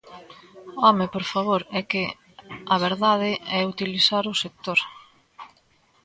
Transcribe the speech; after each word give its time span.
¡Home, 0.85 1.05
por 1.15 1.25
favor! 1.31 1.61
É 1.79 1.81
que 1.91 2.03
a 2.73 2.77
verdade 2.87 3.31
é 3.57 3.59
utilizar 3.73 4.23
o 4.27 4.35
sector. 4.43 4.79